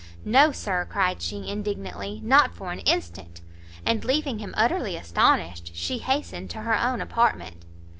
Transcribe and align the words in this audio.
"No, 0.25 0.51
sir," 0.51 0.87
cried 0.89 1.21
she, 1.21 1.47
indignantly, 1.47 2.21
"not 2.23 2.55
for 2.55 2.71
an 2.71 2.79
instant!" 2.79 3.41
and 3.85 4.03
leaving 4.03 4.39
him 4.39 4.55
utterly 4.57 4.95
astonished, 4.95 5.75
she 5.75 5.99
hastened 5.99 6.49
to 6.49 6.61
her 6.61 6.75
own 6.75 7.01
apartment. 7.01 7.65